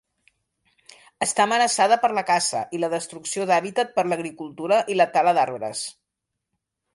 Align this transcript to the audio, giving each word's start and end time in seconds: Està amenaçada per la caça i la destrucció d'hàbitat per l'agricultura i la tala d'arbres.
Està 1.25 1.43
amenaçada 1.43 1.97
per 2.05 2.09
la 2.19 2.23
caça 2.29 2.61
i 2.77 2.81
la 2.85 2.89
destrucció 2.95 3.45
d'hàbitat 3.51 3.93
per 3.99 4.07
l'agricultura 4.09 4.81
i 4.95 4.97
la 4.99 5.09
tala 5.19 5.35
d'arbres. 5.41 5.85